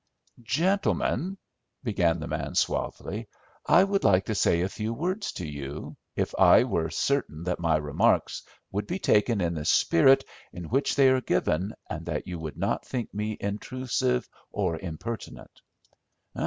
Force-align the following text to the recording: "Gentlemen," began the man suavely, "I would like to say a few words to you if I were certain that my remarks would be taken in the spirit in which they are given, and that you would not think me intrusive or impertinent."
"Gentlemen," 0.41 1.37
began 1.83 2.19
the 2.19 2.27
man 2.27 2.55
suavely, 2.55 3.29
"I 3.67 3.83
would 3.83 4.03
like 4.03 4.25
to 4.25 4.33
say 4.33 4.61
a 4.61 4.67
few 4.67 4.95
words 4.95 5.31
to 5.33 5.45
you 5.47 5.95
if 6.15 6.33
I 6.39 6.63
were 6.63 6.89
certain 6.89 7.43
that 7.43 7.59
my 7.59 7.75
remarks 7.77 8.41
would 8.71 8.87
be 8.87 8.97
taken 8.97 9.41
in 9.41 9.53
the 9.53 9.65
spirit 9.65 10.23
in 10.51 10.69
which 10.69 10.95
they 10.95 11.09
are 11.09 11.21
given, 11.21 11.75
and 11.87 12.03
that 12.07 12.25
you 12.25 12.39
would 12.39 12.57
not 12.57 12.83
think 12.83 13.13
me 13.13 13.37
intrusive 13.39 14.27
or 14.51 14.79
impertinent." 14.79 15.61